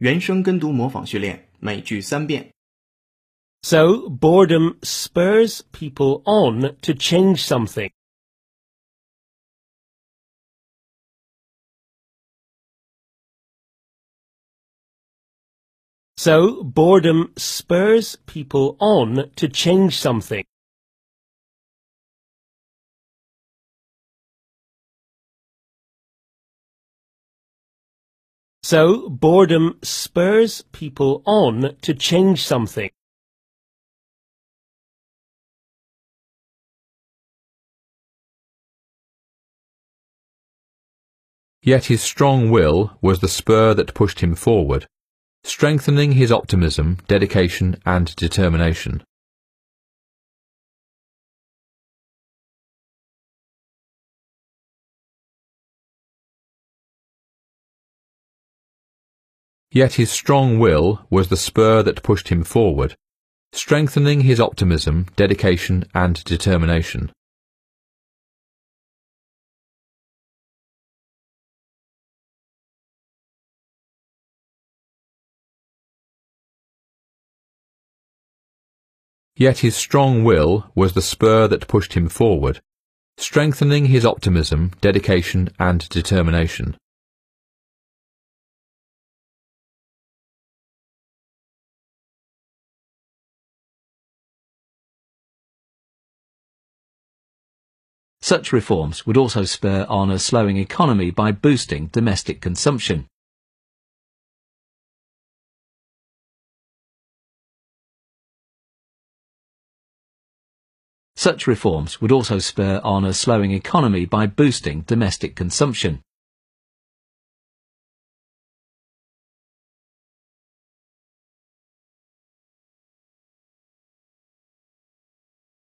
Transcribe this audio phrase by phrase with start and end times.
[0.00, 2.52] 原声跟读模仿训练，每句三遍。
[3.62, 7.90] So boredom spurs people on to change something.
[16.16, 20.44] So boredom spurs people on to change something.
[28.63, 32.89] So boredom spurs people on to change something.
[41.63, 44.87] Yet his strong will was the spur that pushed him forward,
[45.43, 49.03] strengthening his optimism, dedication, and determination.
[59.73, 62.97] Yet his strong will was the spur that pushed him forward,
[63.53, 67.09] strengthening his optimism, dedication, and determination.
[79.37, 82.59] Yet his strong will was the spur that pushed him forward,
[83.17, 86.75] strengthening his optimism, dedication, and determination.
[98.21, 103.07] Such reforms would also spur on a slowing economy by boosting domestic consumption.
[111.15, 116.01] Such reforms would also spur on a slowing economy by boosting domestic consumption.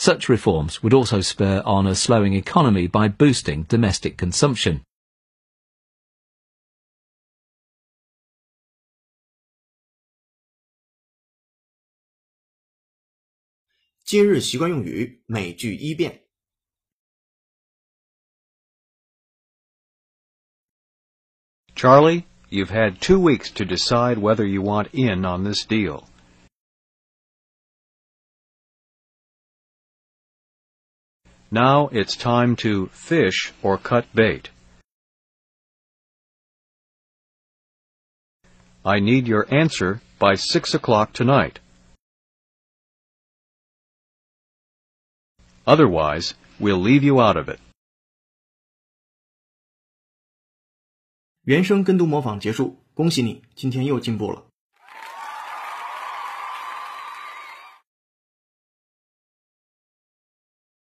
[0.00, 4.80] Such reforms would also spur on a slowing economy by boosting domestic consumption.
[21.74, 26.08] Charlie, you've had two weeks to decide whether you want in on this deal.
[31.49, 34.49] Now it's time to fish or cut bait.
[38.83, 41.59] I need your answer by six o'clock tonight.
[45.65, 47.59] Otherwise, we'll leave you out of it.
[51.43, 54.45] 原声跟读模仿结束，恭喜你，今天又进步了。